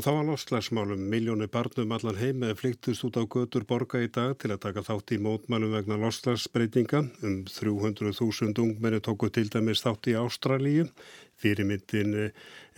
[0.00, 1.00] Og þá var lofslagsmálum.
[1.12, 4.80] Miljónu barnum allan heim eða flyktust út á götur borga í dag til að taka
[4.86, 7.02] þátt í mótmælum vegna lofslagsbreytinga.
[7.20, 10.86] Um 300.000 ungmenni tóku til dæmis þátt í Ástralíu.
[11.36, 12.16] Fyrirmyndin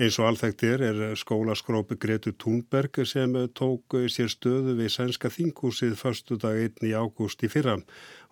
[0.03, 5.95] eins og alþægt er er skólaskrópi Gretu Thunberg sem tók sér stöðu við sænska þingúsið
[6.03, 6.83] förstu dag 1.
[6.91, 7.79] í ágúst í fyrra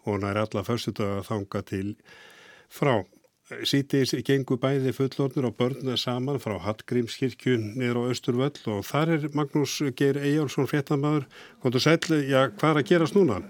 [0.02, 1.94] og nær alla förstu dag að þanga til
[2.66, 3.04] frá.
[3.50, 9.24] Sýtis gengur bæði fullornur og börna saman frá Hallgrímskirkju niður á Östurvöll og þar er
[9.34, 11.24] Magnús Geir Eyjálsson fréttamaður.
[11.58, 11.98] Kontur sæl,
[12.30, 13.40] já, hvað er að gerast núna?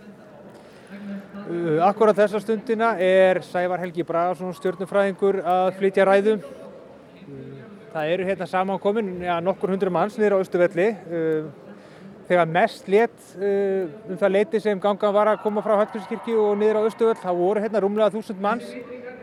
[1.50, 6.46] Uh, akkurat þessa stundina er Sævar Helgi Bragarsson stjórnufræðingur að flytja ræðum.
[7.26, 7.58] Uh,
[7.92, 10.94] það eru hérna samankomin ja, nokkur hundru manns niður á Östurvelli.
[11.10, 11.76] Uh,
[12.30, 16.80] þegar mest létt um það leiti sem gangan var að koma frá Hallgrímskirkju og niður
[16.80, 18.70] á Östurvöll, þá voru hérna rúmlega þúsund manns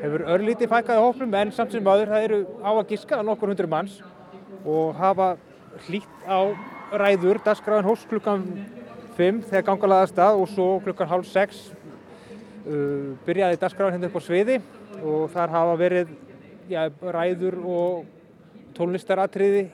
[0.01, 3.69] hefur örlítið fækkaði hóflum en samt sem maður það eru á að giska nokkur hundru
[3.71, 3.99] manns
[4.67, 5.29] og hafa
[5.88, 6.39] hlýtt á
[7.02, 8.45] ræður dagskráðan hós klukkan
[9.17, 14.27] 5 þegar gangalaða stað og svo klukkan halv 6 uh, byrjaði dagskráðan hérna upp á
[14.27, 14.59] sviði
[15.02, 16.13] og þar hafa verið
[16.69, 18.05] já, ræður og
[18.77, 19.67] tónlistaratriði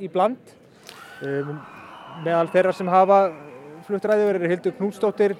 [0.00, 0.40] í bland.
[1.22, 1.58] Um,
[2.24, 3.20] meðal þeirra sem hafa
[3.86, 5.36] fluttræður er Hildur Knúsdóttir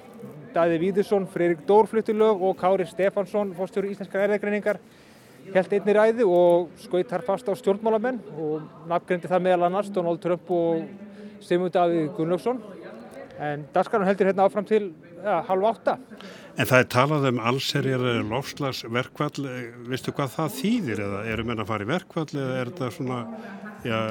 [0.51, 4.79] Daði Víðursson, Freirik Dór fluttilög og Kári Stefansson, fórstjóri Íslenskar erðegreiningar,
[5.53, 10.21] held einni ræði og skoitt þar fast á stjórnmálamenn og nafngrendi það meðal annars Donald
[10.23, 10.83] Trump og
[11.41, 12.59] Sigmund Davíð Gunnlaugsson.
[13.41, 14.91] En dagskarun heldur hérna áfram til
[15.23, 15.95] ja, halv átta.
[16.59, 19.47] En það er talað um allserjar lofslagsverkvall,
[19.89, 23.21] vistu hvað það þýðir eða eru menn að fara í verkvall eða er þetta svona,
[23.87, 24.03] ja,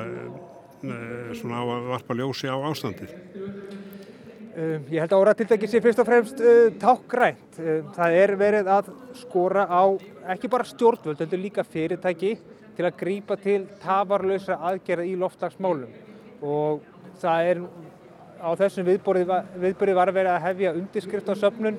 [1.37, 3.15] svona á að varpa ljósi á ástandið?
[4.51, 7.59] Um, ég held að óratiltæki sé fyrst og fremst uh, tákgrænt.
[7.63, 8.89] Um, það er verið að
[9.21, 9.83] skora á
[10.35, 12.33] ekki bara stjórnvöld, heldur líka fyrirtæki
[12.75, 15.93] til að grýpa til tafarlösa aðgerða í loftdagsmálum.
[16.43, 16.83] Og
[17.23, 17.63] það er
[18.43, 21.79] á þessum viðbörði var verið að hefja undirskrift á söfnun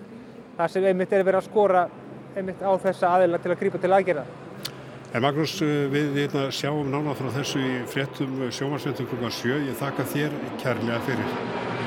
[0.56, 1.84] þar sem einmitt er verið að skora
[2.38, 4.26] einmitt á þessa aðeila til að grýpa til aðgerða.
[5.12, 5.58] En Magnús,
[5.92, 9.58] við hérna, sjáum nána frá þessu í fréttum sjómarsveitum klukkan 7.
[9.68, 11.81] Ég þakka þér kærlega fyrir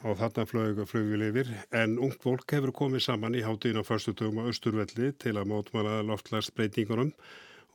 [0.00, 4.40] og þarna flög flugvil yfir en ungt fólk hefur komið saman í hátíðin á förstutugum
[4.40, 7.10] á Östurvelli til að mótmála loftlagsbreytingunum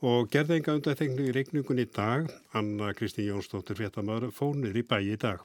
[0.06, 2.26] og gerði enga undaþengnu í reikningun í dag
[2.58, 5.44] Anna Kristi Jónsdóttir Fjettamöður fónir í bæi í dag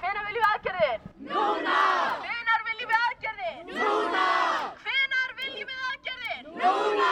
[0.00, 1.04] Hvenar viljum við aðgerðir?
[1.28, 1.76] Núna!
[2.24, 3.60] Hvenar viljum við aðgerðir?
[3.76, 4.24] Núna!
[4.86, 6.48] Hvenar viljum við aðgerðir?
[6.62, 7.10] Núna!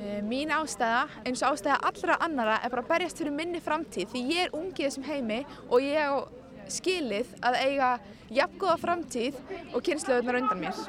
[0.00, 4.12] Eh, mín ástæða, eins og ástæða allra annara, er bara að berjast fyrir minni framtíð
[4.12, 6.39] því ég er ungið þessum heimi og ég á
[6.74, 7.90] skilið að eiga
[8.30, 9.40] jafngóða framtíð
[9.74, 10.80] og kynsluðunar undan mér.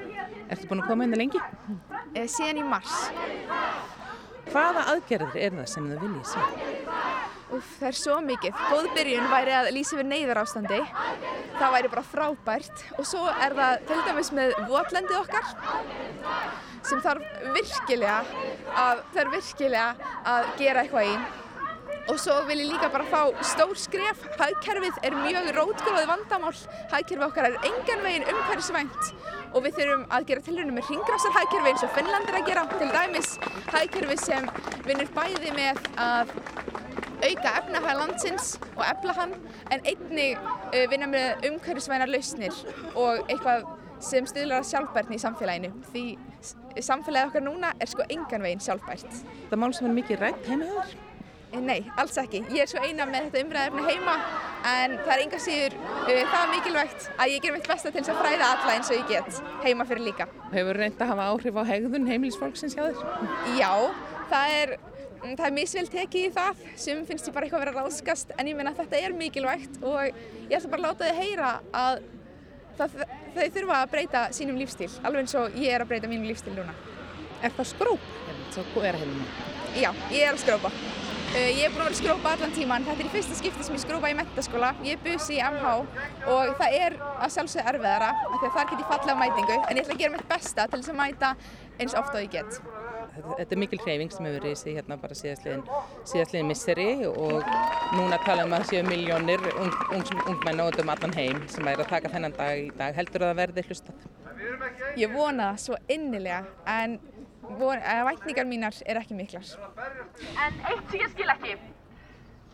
[0.51, 1.41] Ertu búin að koma hérna lengi?
[2.13, 2.95] Eh, síðan í mars.
[4.51, 6.43] Hvaða aðgerðir er það sem þið viljið sjá?
[7.51, 8.59] Úf, það er svo mikið.
[8.71, 10.79] Góð byrjun væri að lýsa við neyðar ástandi.
[11.57, 12.83] Það væri bara frábært.
[12.95, 15.49] Og svo er það til dæmis með votlendið okkar
[16.87, 18.21] sem þarf virkilega
[18.73, 21.15] að, þarf virkilega að gera eitthvað í.
[22.09, 24.23] Og svo vil ég líka bara fá stór skref.
[24.39, 26.55] Hagkerfið er mjög rótgróði vandamál.
[26.91, 29.11] Hagkerfið okkar er engan veginn umhverfisvænt
[29.51, 32.65] og við þurfum að gera tilhörnum með ringrásarhagkerfi eins og Finnland er að gera.
[32.71, 33.35] Til dæmis
[33.71, 34.49] hagkerfi sem
[34.87, 36.33] vinnur bæði með að
[37.21, 39.35] auka efnahæg landsins og efla hann
[39.69, 42.55] en einnig uh, vinna með umhverfisvænar lausnir
[42.95, 43.67] og eitthvað
[44.01, 46.05] sem stiðlar að sjálfbærni í samfélaginu því
[46.81, 49.21] samfélagið okkar núna er sko engan veginn sjálfbært.
[49.51, 50.95] Það mál sem er mikið rætt heimiður?
[51.59, 52.45] Nei, alls ekki.
[52.53, 54.13] Ég er svo eina með þetta umræðefni heima
[54.71, 58.13] en það er enga síður uh, það mikilvægt að ég ger mitt besta til þess
[58.13, 60.29] að fræða alla eins og ég get heima fyrir líka.
[60.53, 63.27] Hefur reynd að hafa áhrif á hegðun heimilisfólksins hjá þér?
[63.59, 63.73] Já,
[64.31, 64.73] það er,
[65.17, 68.33] mm, það er misvel tekið í það sem finnst ég bara eitthvað að vera ráðskast
[68.37, 71.53] en ég menna að þetta er mikilvægt og ég ætla bara að láta þið heyra
[71.83, 72.01] að
[72.79, 72.97] það,
[73.35, 76.55] þau þurfa að breyta sínum lífstíl alveg eins og ég er að breyta mínum lífstíl
[76.55, 76.77] núna.
[77.41, 78.11] Er það skróp?
[79.73, 80.69] Já, ég er að skrópa.
[81.31, 83.75] Uh, ég er búin að vera skrópa allan tíman, þetta er í fyrsta skipti sem
[83.77, 85.69] ég skrópa í mentaskóla, ég er busi í MH
[86.27, 89.53] og það er að sjálfsögða erfiðara af því að þar get ég falla á mætingu
[89.55, 91.29] en ég ætla að gera mitt besta til þess að mæta
[91.77, 92.57] eins ofta og ég get.
[93.13, 95.63] Þetta, þetta er mikil hreyfing sem hefur sig hérna bara síðastliðin,
[96.11, 97.47] síðastliðin misseri og
[97.95, 101.79] núna tala um að séu miljónir ung, ung, ungmenn út um allan heim sem er
[101.79, 102.99] að taka þennan dag í dag.
[102.99, 104.05] Heldur það að verði hlustað?
[104.99, 106.43] Ég vona það svo innilega
[106.75, 106.99] en
[107.41, 109.47] Eh, væntingar mínar er ekki miklar.
[110.45, 111.55] En eitt sem ég skil ekki,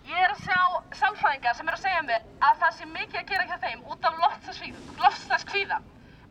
[0.08, 0.62] ég er að sjá
[1.02, 4.08] samfræðingar sem er að segja mér að það sé mikið að gera hjá þeim út
[4.08, 5.82] af loftslæskvíða.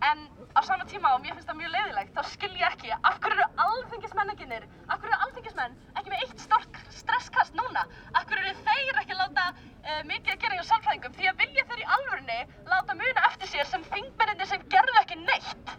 [0.09, 0.25] En
[0.57, 3.45] á sama tíma og mér finnst það mjög leiðilegt, þá skil ég ekki af hverju
[3.45, 8.27] eru alþengismenn ekki nýr, af hverju eru alþengismenn ekki með eitt stort stresskast núna, af
[8.29, 11.69] hverju eru þeir ekki að láta uh, mikið að gera hjá samfræðingum því að vilja
[11.71, 12.41] þeir í alvörunni
[12.73, 15.79] láta muna eftir sér sem þingmenninni sem gerðu ekki neitt.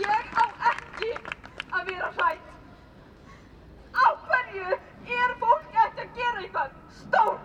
[0.00, 1.12] Ég á ekki
[1.72, 2.46] að vera hrætt.
[3.98, 4.76] Á hverju
[5.18, 7.44] er fólk eftir að gera eitthvað stórt?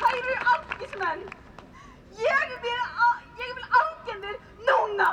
[0.00, 1.26] Hæru algismenn,
[2.22, 2.80] ég vil,
[3.42, 4.40] vil algjörðir
[4.70, 5.10] núna!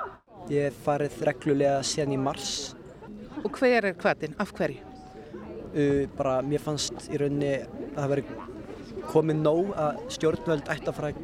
[0.52, 2.74] Ég er farið reglulega sen í mars.
[3.44, 4.36] Og hver er hvaðinn?
[4.40, 4.90] Af hverju?
[5.74, 8.25] Uh, bara mér fannst í rauninni að það veri
[9.10, 11.24] komið nóg að stjórnvöld ætti að fara að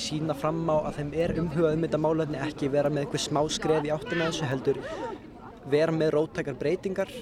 [0.00, 3.40] sína fram á að þeim er umhugað um þetta málefni ekki vera með eitthvað smá
[3.52, 4.80] skref í áttina þessu heldur
[5.70, 7.12] vera með rótækar breytingar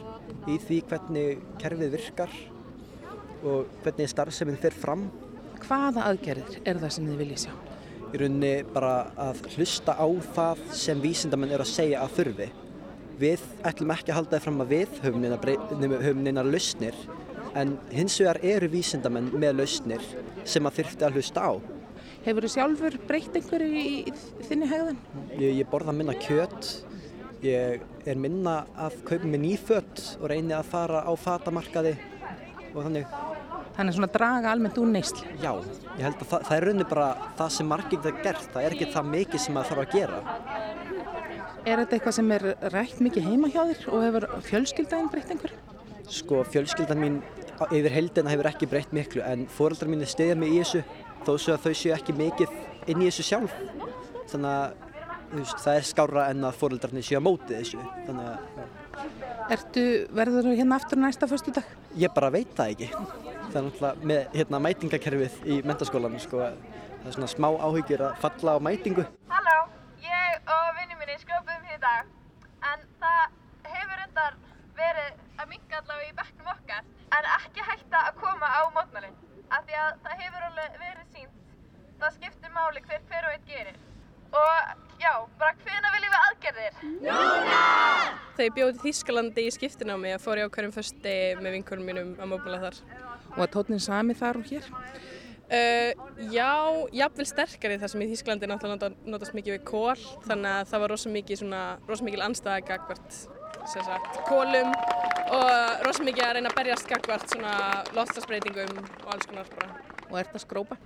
[0.50, 2.32] í því hvernig kerfið virkar
[3.42, 5.06] og hvernig starfseminn fer fram.
[5.62, 7.52] Hvaða aðgerðir er það sem þið viljið sjá?
[8.12, 8.94] Í rauninni bara
[9.28, 12.48] að hlusta á það sem vísindamenn eru að segja að þurfi.
[13.22, 16.96] Við ætlum ekki að halda það fram að við höfum neina lausnir
[17.58, 20.04] en hins vegar eru vísindamenn með lausnir
[20.48, 21.52] sem að þurfti að hlusta á.
[22.22, 24.98] Hefur þú sjálfur breytt einhverju í, í þinni hegðan?
[25.40, 26.68] Ég, ég borða minna kjöt,
[27.42, 31.96] ég er minna að kaupa mig nýfött og reyni að fara á fatamarkaði
[32.72, 33.18] og þannig.
[33.72, 35.26] Þannig svona draga almennt úr neysli?
[35.42, 35.50] Já,
[35.96, 37.10] ég held að það, það er rauninni bara
[37.40, 40.22] það sem margir geta gert, það er ekki það mikið sem það þarf að gera.
[41.62, 45.62] Er þetta eitthvað sem er rætt mikið heima hjá þér og hefur fjölskyldaðin breytt einhverju?
[46.12, 47.22] Sko fjölskyldan mín
[47.70, 50.82] yfir heldina hefur ekki breytt miklu en fóreldrar mín stiðja mig í þessu
[51.26, 52.56] þó svo að þau séu ekki mikið
[52.92, 53.58] inn í þessu sjálf.
[54.32, 54.80] Þannig að
[55.32, 57.82] veist, það er skára en að fóreldrarnir séu að móti þessu.
[58.06, 58.38] Þannig að...
[59.52, 59.84] Ertu,
[60.14, 61.68] verður þú hérna aftur næsta fyrstu dag?
[61.98, 62.88] Ég bara veit það ekki.
[63.52, 66.46] Það er náttúrulega með hérna, mætingakerfið í mentaskólan, sko,
[67.02, 69.04] það er svona smá áhyggjur að falla á mætingu.
[69.32, 69.56] Halló,
[70.04, 72.12] ég og vinni minni sköpum hér í dag,
[72.70, 74.38] en það hefur undar
[74.78, 79.18] verið að minga allavega í bekknum okkar, en ekki hægt að koma á mótmælinn,
[79.52, 81.34] af því að það hefur alveg verið sínt,
[82.00, 83.76] það skiptir máli hver hver og einn gerir.
[84.32, 84.52] Og
[85.02, 86.74] já, bara hvena viljum við aðgerðir?
[87.04, 87.62] Núna!
[88.32, 92.14] Þegar ég bjóði Þískalandi í skiptinámi að fór ég á hverjum fyrsti með vinkunum mínum
[92.16, 92.78] að móbila þar.
[93.34, 94.64] Og að tótnin sami þar og hér?
[95.52, 95.92] Uh,
[96.32, 96.52] já,
[96.96, 100.90] jafnvel sterkari þar sem í Þísklandi náttúrulega notast mikið við kól þannig að það var
[100.94, 101.38] rosa mikið
[104.28, 104.72] kólum
[105.32, 107.54] og rosa mikið að reyna að berjast gagvart svona
[107.96, 109.82] loftslagsbreytingum og alls konar bara.
[110.10, 110.78] Og ert að skrópa?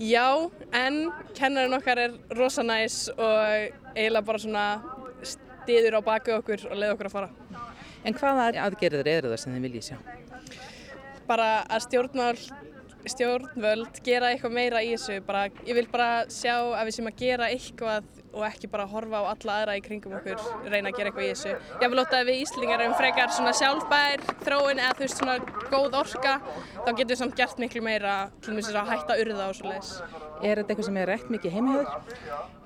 [0.00, 4.66] Já, en kennarinn okkar er rosa næs og eiginlega bara svona
[5.26, 7.30] stiður á baku okkur og leiði okkur að fara.
[8.02, 9.98] En hvaða aðgerðir eru það sem þið viljið sjá?
[11.28, 12.40] Bara að stjórnmál,
[13.12, 15.20] stjórnvöld gera eitthvað meira í þessu.
[15.26, 19.22] Bara, ég vil bara sjá að við sem að gera eitthvað og ekki bara horfa
[19.22, 21.52] á alla aðra í kringum okkur, reyna að gera eitthvað í þessu.
[21.82, 25.36] Ég vil láta að við Íslingar erum frekar svona sjálfbær þróin eða þú veist svona
[25.68, 26.34] góð orka,
[26.78, 29.58] þá getum við samt gert miklu meira til og með þess að hætta urða og
[29.58, 29.92] svo leiðis.
[30.42, 31.94] Er þetta eitthvað sem er rætt mikið heimihöður?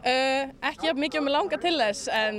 [0.07, 2.37] Uh, ekki mikið um að langa til þess en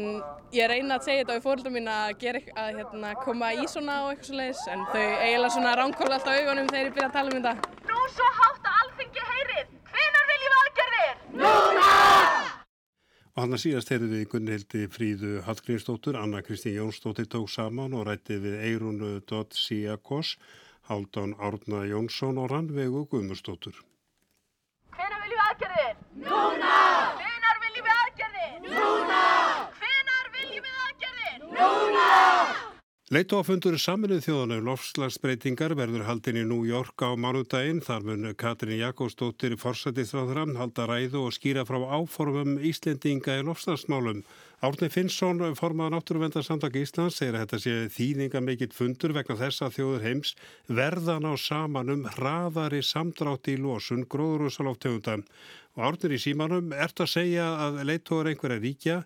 [0.55, 3.97] ég reyna að segja þetta á fóröldum mín að, gera, að hérna, koma í svona
[4.05, 7.17] og eitthvað svo leiðis en þau eiginlega svona ránkóla alltaf augunum þegar ég byrja að
[7.17, 7.75] tala um þetta.
[7.91, 11.21] Nú svo hátt að alþingi heyrið, hvenar viljum við aðgerðir?
[11.43, 11.86] Núna!
[13.37, 18.07] Og hann að síðast heyrðu við Gunnhildi Fríðu Hallgrímsdóttur, Anna Kristín Jónsdóttir tók saman og
[18.07, 20.31] rætti við Eirunu Dott Síakos,
[20.89, 23.77] Haldán Árna Jónsson og Rannvegu Guðmursdóttur.
[24.97, 26.01] Hvenar viljum við aðgerðir?
[26.25, 26.73] Núna!
[27.21, 28.57] Hvenar viljum við aðgerðir?
[28.73, 29.21] Núna!
[29.83, 31.45] Hvenar viljum við aðgerðir?
[31.53, 32.66] Núna!
[33.07, 37.77] Leitoafundur saminuð þjóðanum lofslagsbreytingar verður haldin í New York á mánudaginn.
[37.79, 44.25] Þar mun Katrin Jakobsdóttir forsættisráðra halda ræðu og skýra frá áformum Íslendinga í lofslagsmálum.
[44.59, 49.77] Árni Finnsson, formað náttúruvendarsamtaka Íslands, segir að þetta sé þýðinga mikill fundur vegna þess að
[49.77, 50.33] þjóður heims
[50.67, 55.21] verðan á samanum hraðari samdrátt í losun gróðurúsaloftegunda.
[55.79, 58.99] Og Árnir í símanum, ert að segja að leitoar einhverja ríkja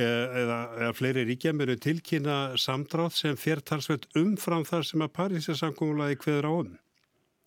[0.00, 6.18] eða, eða fleiri ríkja mjög tilkynna samdrátt sem fer talsveit umfram þar sem að Parísasamkómulaði
[6.24, 6.72] hveður á um?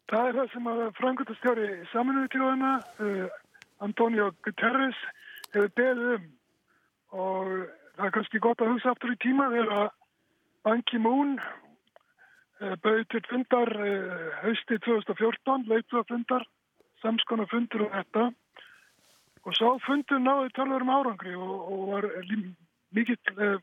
[0.08, 2.74] Það er það sem að frangöldastjóri saminuði til hana,
[3.04, 3.28] uh,
[3.84, 5.00] Antonio Guterres,
[5.52, 6.28] hefur beðið um
[7.18, 7.52] og
[7.98, 9.88] það er kannski gott að hugsa aftur í tíma þegar að
[10.68, 16.48] Ban Ki-moon uh, bauð til fundar uh, hausti 2014, leituða fundar,
[17.04, 18.30] samskona fundur og þetta
[19.48, 22.08] og sá fundur náði talver um árangri og, og var
[22.96, 23.58] mikill uh,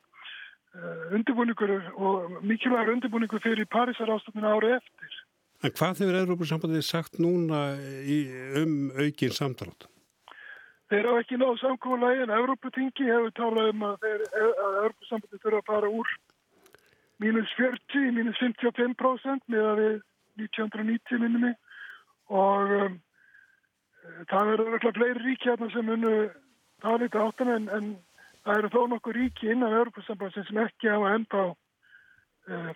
[1.14, 5.19] undirbúningur og mikilvægur undirbúningur fyrir Parísar ástofninu árið eftir.
[5.64, 7.61] En hvað hefur Európa-sambandið sagt núna
[8.05, 8.25] í,
[8.61, 9.87] um aukin samdrátt?
[10.93, 15.62] Þeir hafa ekki náðu samkólaði en Európa-tingi hefur talað um að, þeir, að Európa-sambandið þurfa
[15.62, 16.12] að fara úr
[17.25, 19.97] mínus 40, mínus 55% með að við
[20.49, 21.55] 1990 minnum
[22.35, 23.00] og um,
[24.31, 26.15] það verður verður fleiri ríki hérna sem munu
[26.85, 27.93] tala í þetta en, en
[28.45, 31.47] það eru þó nokkuð ríki innan Európa-sambandið sem ekki hafa enda á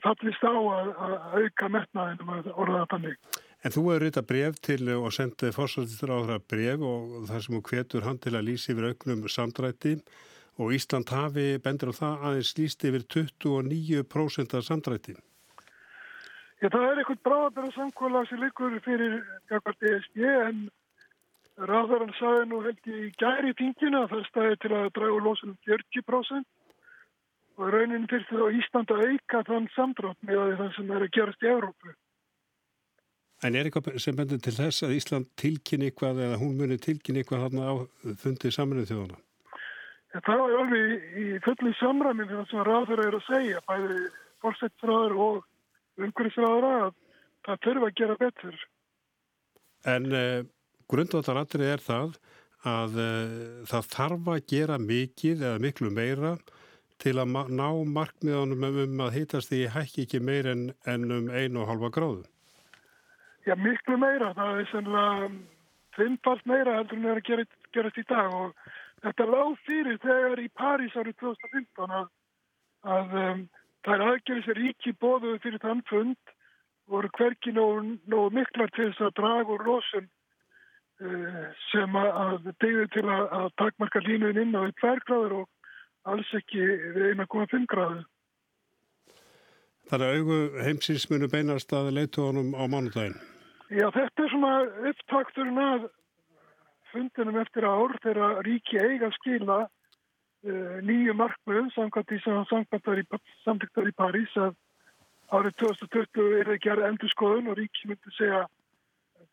[0.03, 3.37] fallist á að, að auka metnaðin um að orða það þannig.
[3.59, 7.57] En þú hefur reyta bref til og sendið fórsættistur á það bref og þar sem
[7.57, 9.95] þú hvetur hann til að lýsi yfir auknum samdrætti
[10.59, 15.17] og Ísland hafi bendur á það aðeins líst yfir 29% af samdrætti.
[16.59, 19.21] Já, það er eitthvað bráðabæra samkóla sem likur fyrir
[19.53, 20.65] ESB en
[21.67, 25.57] ráðarann sagði nú held ég í gæri tíngina að það stæði til að draga losunum
[25.67, 26.45] 40%
[27.59, 31.43] og raunin því að Ísland að auka þann samdrátt með það sem er að gerast
[31.43, 31.95] í Európu.
[33.47, 37.23] En er eitthvað sem bendur til þess að Ísland tilkynni eitthvað eða hún muni tilkynni
[37.23, 37.75] eitthvað þarna á
[38.23, 39.19] fundið saminuð þjóðana?
[40.15, 43.99] Ja, það var alveg í fulli samræmi fyrir það sem ráður er að segja, bæði
[44.43, 46.95] fórsættisráður og umhverfisráður að
[47.47, 48.63] það þurfa að gera betur.
[49.89, 50.41] En uh,
[50.91, 52.17] grundvátaratrið er það
[52.69, 53.37] að uh,
[53.71, 56.33] það þarf að gera mikið eða miklu meira
[56.99, 61.63] til að ná markmiðanum um að heitast því hækki ekki meir en, en um einu
[61.63, 62.25] og halva gráðu.
[63.47, 64.33] Já, miklu meira.
[64.35, 65.29] Það er sannlega
[65.97, 67.45] fimmfalt meira heldur en það er að gera,
[67.77, 68.67] gerast í dag og
[69.05, 72.11] þetta lág fyrir þegar í París árið 2015 að,
[72.97, 73.47] að um,
[73.87, 76.35] það er aðgjörði sér ríki bóðuð fyrir þann fund
[76.89, 80.09] voru hverki nógu, nógu miklar til þess að draga úr losun
[80.99, 85.49] sem að, degði til að, að takmarka línuðin inn á því tværgráður og
[86.11, 86.65] alls ekki
[86.97, 88.07] við 1,5 gráður.
[89.89, 93.17] Það er augu heimsins munu beinast að leituðunum á mánudaginn.
[93.69, 94.53] Já, þetta er svona
[94.91, 95.89] upptakturinn að
[96.93, 104.37] fundinum eftir ár þegar ríki eiga skila uh, nýju markmiðum samkvæmt í samtíktar í París
[104.41, 104.57] að
[105.33, 108.47] árið 2020 er það gerð endur skoðun og ríki myndi segja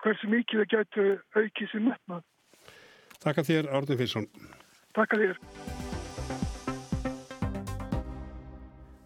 [0.04, 1.08] hversu mikið það gætu
[1.40, 2.24] aukið sér metnað.
[3.24, 4.30] Takk að þér, Árnum Finnsson.
[4.96, 5.40] Takk að þér.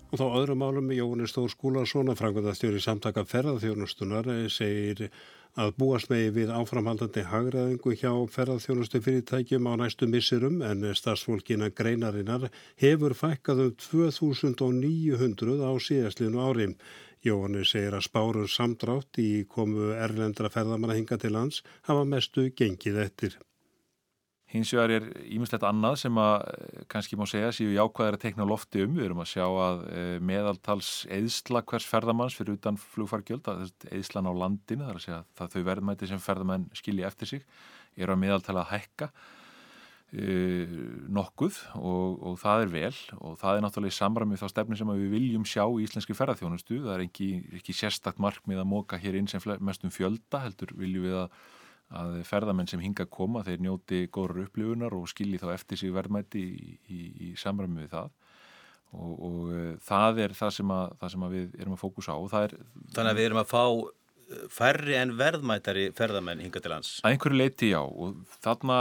[0.10, 5.12] Og þá öðrum álum Jónis Þór Skúlarsson að frangvöndastjóri samtaka ferðarþjónustunar segir
[5.60, 12.50] að búast megi við áframhaldandi hagraðingu hjá ferðarþjónustu fyrirtækjum á næstu missirum en starfsfólkina greinarinnar
[12.82, 16.72] hefur fækkað um 2900 á síðastlinu ári.
[17.26, 23.00] Jóhanni segir að spárun samdrátt í komu erlendra ferðamanna hinga til lands hafa mestu gengið
[23.04, 23.36] eftir.
[24.50, 26.46] Hins vegar er ímislegt annað sem að
[26.90, 28.96] kannski má segja séu jákvæðar að tekna lofti um.
[28.98, 29.84] Við erum að sjá að
[30.26, 33.52] meðaltals eðsla hvers ferðamanns fyrir utan flugfargjöld,
[33.92, 37.46] eðslan á landinu, þar að segja að þau verðmæti sem ferðamenn skilji eftir sig,
[38.00, 39.12] eru að meðaltala að hækka
[40.10, 44.90] nokkuð og, og það er vel og það er náttúrulega í samræmi þá stefni sem
[44.90, 46.80] við viljum sjá í íslenski ferðarþjónustu.
[46.88, 51.06] Það er ekki, ekki sérstakt markmið að móka hér inn sem mestum fjölda, heldur viljum
[51.06, 51.40] við að
[51.90, 55.94] að ferðamenn sem hinga að koma þeir njóti góður upplifunar og skilji þá eftir sig
[55.94, 58.12] verðmætti í, í, í samræmi við það
[58.94, 62.20] og, og uh, það er það sem, að, það sem við erum að fókusa á
[62.44, 62.56] er,
[62.94, 63.64] Þannig að við erum að fá
[64.54, 66.92] færri en verðmættari ferðamenn hinga til lands?
[67.04, 67.80] Að einhverju leiti já.
[67.82, 68.78] Og þarna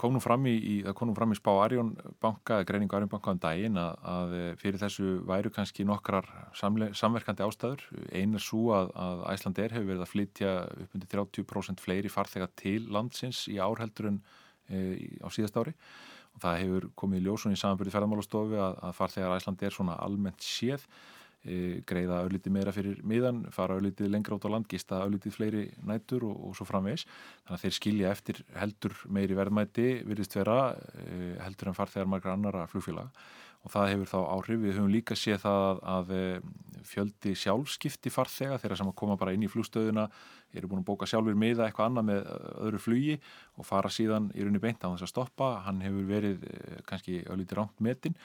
[0.00, 3.12] kom nú fram í, í það kom nú fram í spá Arjón banka, greiningu Arjón
[3.12, 7.86] banka um daginn að, að fyrir þessu væru kannski nokkrar samle, samverkandi ástæður.
[8.12, 12.50] Einn er svo að, að Æslandeir hefur verið að flytja upp undir 30% fleiri farþega
[12.60, 14.20] til landsins í árheldur en
[14.68, 14.84] e,
[15.24, 15.74] á síðast ári.
[16.32, 20.44] Og það hefur komið í ljósun í samanbyrði ferðamálastofi að, að farþegar Æslandeir svona almennt
[20.44, 20.86] séð
[21.42, 26.26] greiða auðlítið meira fyrir miðan, fara auðlítið lengra át á land, gista auðlítið fleiri nætur
[26.28, 27.06] og, og svo framvegs.
[27.42, 30.58] Þannig að þeir skilja eftir heldur meiri verðmæti virðist vera
[31.42, 33.10] heldur en farþegar margra annara flugfélaga
[33.62, 34.60] og það hefur þá áhrif.
[34.62, 36.14] Við höfum líka séð það að
[36.82, 40.08] fjöldi sjálfskipti farþega, þeirra sem að koma bara inn í flugstöðuna,
[40.52, 42.24] eru búin að bóka sjálfur miða eitthvað annað með
[42.66, 43.14] öðru flugi
[43.56, 45.52] og fara síðan í rauninni beint á þess að stoppa.
[45.66, 46.42] Hann hefur verið
[46.88, 48.18] kannski auðlítið rámt metin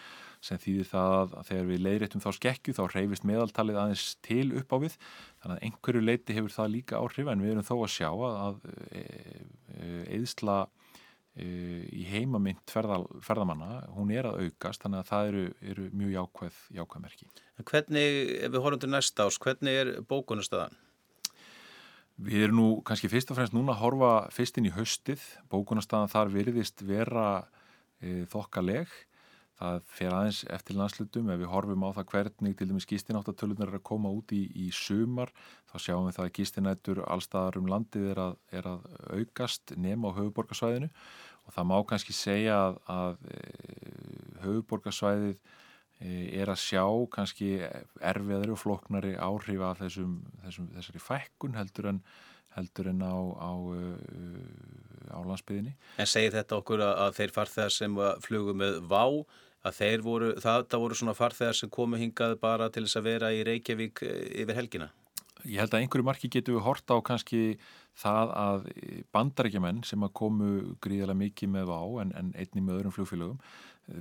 [0.48, 4.74] sem þýðir það að þegar við leiðréttum þá skekju þá reyfist meðaltalið aðeins til upp
[4.74, 7.94] á við þannig að einhverju leiti hefur það líka áhrif en við erum þó að
[7.98, 8.60] sjá að
[10.18, 10.58] eðsla
[11.38, 16.62] í heimamynd ferða, ferðamanna hún er að aukast þannig að það eru, eru mjög jákvæð
[16.80, 17.28] jákvæðmerki.
[17.62, 20.78] Hvernig, ef við horfum til næsta ás, hvernig er bókunastöðan?
[22.18, 26.10] Við erum nú kannski fyrst og fremst núna að horfa fyrst inn í haustið, bókunastöðan
[26.10, 27.28] þar virðist vera
[28.02, 28.90] e, þokkaleg
[29.58, 33.80] það fer aðeins eftir landslutum ef við horfum á það hvernig til dæmis gístináttartölunar er
[33.80, 35.32] að koma út í, í sumar
[35.72, 38.86] þá sjáum við það að gístinættur allstaðar um landið er að, er að
[39.18, 40.92] aukast nema á höfuborgarsvæðinu
[41.48, 43.18] og það má kannski segja að, að
[44.46, 45.40] höfuborgarsvæðið
[45.98, 47.52] er að sjá kannski
[48.06, 52.04] erfiðari og floknari áhrif af þessum, þessum, þessari fækkun heldur en
[52.58, 53.52] heldur en á, á,
[55.18, 55.74] á landsbyðinni.
[55.98, 59.04] En segir þetta okkur að, að þeir farþegar sem flugum með VÁ
[59.68, 63.34] að þeir voru, það, voru svona farþegar sem komu hingað bara til þess að vera
[63.36, 64.92] í Reykjavík yfir helgina?
[65.46, 67.42] Ég held að einhverju marki getur við horta á kannski
[67.98, 68.68] það að
[69.16, 70.50] bandarækjumenn sem að komu
[70.84, 73.40] gríðilega mikið með á en, en einni með öðrum flugfélögum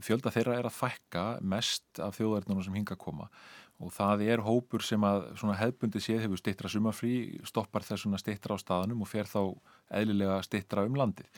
[0.03, 3.29] fjölda þeirra er að fækka mest af þjóðverðnunum sem hinga að koma.
[3.85, 5.29] Og það er hópur sem að
[5.61, 7.17] hefbundi séð hefur stittra sumafrí
[7.47, 9.43] stoppar þessuna stittra á staðanum og fer þá
[9.99, 11.29] eðlilega stittra um landið.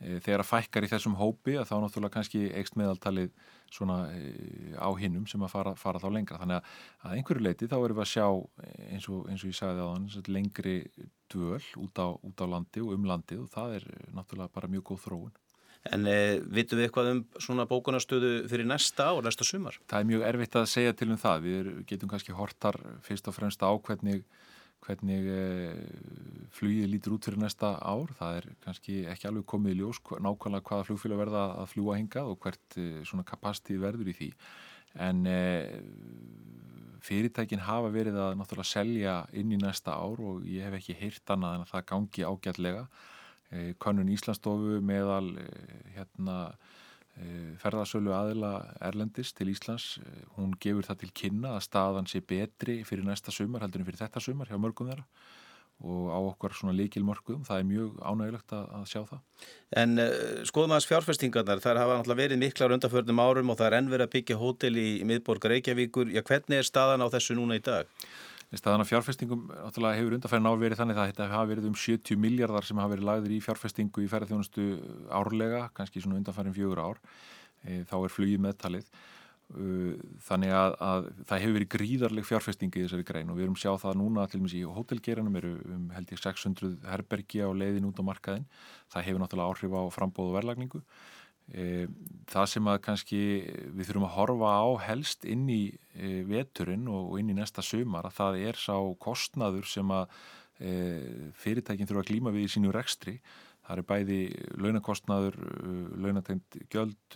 [0.00, 3.30] E, þegar að fækkar í þessum hópi að þá náttúrulega kannski eikst meðaltalið
[3.70, 4.32] svona e,
[4.80, 6.40] á hinnum sem að fara, fara þá lengra.
[6.40, 6.72] Þannig
[7.04, 8.26] að einhverju leiti þá erum við að sjá
[8.88, 10.76] eins og, eins og ég sagði á þann lengri
[11.30, 14.88] dvöl út á, út á landi og um landið og það er náttúrulega bara mjög
[14.90, 15.40] góð þróun
[15.92, 19.76] En eh, vitum við eitthvað um svona bókunastöðu fyrir næsta ár, næsta sumar?
[19.90, 21.44] Það er mjög erfitt að segja til um það.
[21.44, 24.22] Við getum kannski hortar fyrst og fremst á hvernig,
[24.86, 25.82] hvernig eh,
[26.56, 28.14] flugið lítur út fyrir næsta ár.
[28.16, 32.32] Það er kannski ekki alveg komið í ljós nákvæmlega hvaða flugfélag verða að fljúa hingað
[32.32, 34.32] og hvert eh, svona kapastíð verður í því.
[35.04, 35.26] En
[37.04, 41.32] fyrirtækin hafa verið að náttúrulega selja inn í næsta ár og ég hef ekki heyrt
[41.34, 42.84] annað en að það gangi ágætlega.
[43.52, 46.38] Eh, Kannun Íslandsstofu meðal eh, hérna,
[47.18, 49.98] eh, ferðarsölu aðila Erlendis til Íslands.
[50.38, 54.02] Hún gefur það til kynna að staðan sé betri fyrir næsta sumar heldur en fyrir
[54.04, 55.06] þetta sumar hjá mörgum þeirra
[55.84, 57.40] og á okkar svona líkilmörgum.
[57.44, 59.48] Það er mjög ánægilegt að, að sjá það.
[59.80, 60.02] En
[60.46, 61.62] skoðum aðeins fjárfestingarnar.
[61.64, 64.86] Það hafa náttúrulega verið miklar undarförnum árum og það er ennverið að byggja hótel í
[65.10, 66.14] miðborg Reykjavíkur.
[66.14, 67.90] Já, hvernig er staðan á þessu núna í dag?
[68.58, 72.78] Staðan af fjárfestingum hefur undarfærin áverið þannig að þetta hafa verið um 70 miljardar sem
[72.78, 74.66] hafa verið lagður í fjárfestingu í ferðarþjónustu
[75.10, 77.00] árlega, kannski svona undarfærin fjögur ár,
[77.64, 78.90] e, þá er flugið meðtalið.
[80.24, 83.74] Þannig að, að það hefur verið gríðarleg fjárfestingi í þessari grein og við erum sjá
[83.78, 87.90] það núna til og meins í hótelgeranum eru um held ég 600 herbergi á leiðin
[87.90, 88.46] út á markaðin.
[88.90, 90.80] Það hefur náttúrulega áhrif á frambóð og verlagningu.
[91.52, 91.86] E,
[92.30, 93.22] það sem að kannski
[93.76, 98.08] við þurfum að horfa á helst inn í e, veturinn og inn í næsta sumar
[98.08, 100.06] að það er sá kostnaður sem að
[100.56, 100.70] e,
[101.36, 103.18] fyrirtækinn þurfa að glíma við í sínu rekstri.
[103.64, 104.16] Það er bæði
[104.60, 105.36] launakostnaður,
[106.04, 107.14] launategnd gjöld,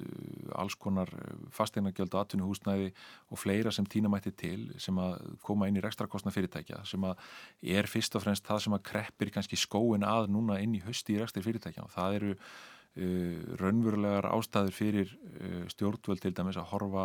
[0.57, 1.11] alls konar
[1.53, 2.87] fastegnagjöld og atvinnuhúsnæði
[3.29, 7.21] og fleira sem tínamætti til sem að koma inn í rekstrakostnað fyrirtækja sem að
[7.77, 11.19] er fyrst og fremst það sem að kreppir kannski skóin að núna inn í hösti
[11.19, 12.33] í rekstri fyrirtækja og það eru
[13.61, 17.05] raunverulegar ástæður fyrir uh, stjórnvöld til dæmis að horfa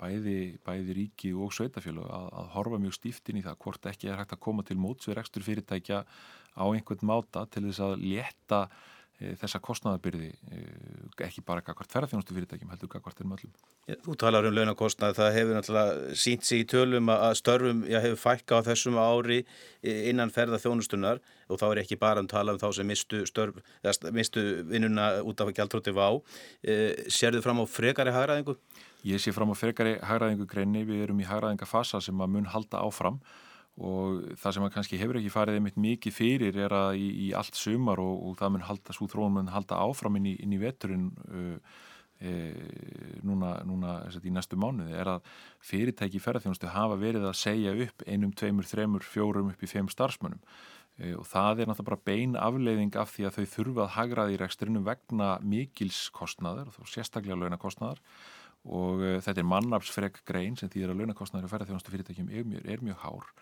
[0.00, 4.20] bæði, bæði ríki og sveitafjölu að, að horfa mjög stíftin í það hvort ekki er
[4.20, 6.02] hægt að koma til mótsverð ekstur fyrirtækja
[6.54, 8.24] á einhvern máta til þess að e,
[9.20, 10.62] þessa kostnæðabyrði e,
[11.22, 13.52] ekki bara kakvart ferðarþjónustu fyrirtækjum heldur kakvart er möllum.
[14.04, 18.20] Þú talar um launakostnæð, það hefur náttúrulega sínt sig í tölum að störfum já, hefur
[18.24, 19.44] fækka á þessum ári
[19.84, 23.62] innan ferðarþjónustunar og þá er ekki bara að tala um þá sem mistu, störf,
[24.10, 26.10] mistu vinnuna út af gjaldróti vá.
[26.66, 28.58] E, Serðu fram á frekari hagraðingu?
[29.06, 32.82] Ég sé fram á frekari hagraðingu greinni, við erum í hagraðingafasa sem að mun halda
[32.82, 33.22] áfram
[33.74, 37.32] og það sem að kannski hefur ekki farið einmitt mikið fyrir er að í, í
[37.34, 40.54] allt sumar og, og það mun halda, svo þróun mun halda áfram inn í, inn
[40.54, 41.80] í veturinn uh,
[42.22, 42.34] e,
[43.26, 45.32] núna, núna í næstu mánuði er að
[45.64, 50.42] fyrirtæki ferðarþjónustu hafa verið að segja upp einum, tveimur, þremur, fjórum upp í feim starfsmönnum.
[50.94, 54.36] E, og það er náttúrulega bara bein afleiðing af því að þau þurfa að hagraði
[54.36, 58.00] í rekstrinu vegna mikilskostnaður og sérstaklega launakostnaðar.
[58.64, 62.68] Og uh, þetta er mannafsfreg grein sem því að launakostnaður og ferðarþjónustu fyrirtækjum er mjög,
[62.70, 63.32] er mjög hár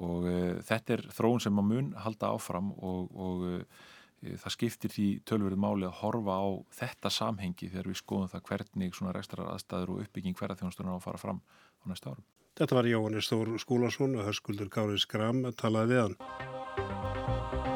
[0.00, 3.88] og uh, þetta er þróun sem maður mun halda áfram og, og uh,
[4.22, 6.46] það skiptir því tölverið máli að horfa á
[6.78, 11.04] þetta samhengi þegar við skoðum það hvernig svona rekstrar aðstæður og uppbygging hverjarþjónusturinn á að
[11.08, 12.24] fara fram á næsta árum.
[12.52, 17.71] Þetta var Jóhannes Þór Skúlason og hörskuldur Gári Skram talaði við hann.